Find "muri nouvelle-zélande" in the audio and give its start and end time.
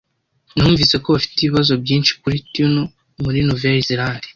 3.23-4.25